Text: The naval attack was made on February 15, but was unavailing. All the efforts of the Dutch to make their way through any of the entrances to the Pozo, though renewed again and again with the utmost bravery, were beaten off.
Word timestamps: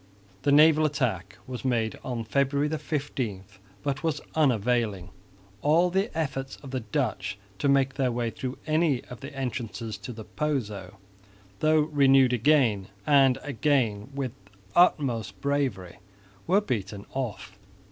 The 0.41 0.51
naval 0.51 0.83
attack 0.83 1.37
was 1.45 1.63
made 1.63 1.95
on 2.03 2.23
February 2.23 2.67
15, 2.69 3.43
but 3.83 4.01
was 4.01 4.19
unavailing. 4.33 5.11
All 5.61 5.91
the 5.91 6.09
efforts 6.17 6.55
of 6.63 6.71
the 6.71 6.79
Dutch 6.79 7.37
to 7.59 7.69
make 7.69 7.93
their 7.93 8.11
way 8.11 8.31
through 8.31 8.57
any 8.65 9.03
of 9.11 9.19
the 9.19 9.31
entrances 9.35 9.99
to 9.99 10.11
the 10.11 10.23
Pozo, 10.25 10.97
though 11.59 11.81
renewed 11.81 12.33
again 12.33 12.87
and 13.05 13.37
again 13.43 14.09
with 14.15 14.31
the 14.45 14.51
utmost 14.75 15.39
bravery, 15.39 15.99
were 16.47 16.61
beaten 16.61 17.05
off. 17.13 17.55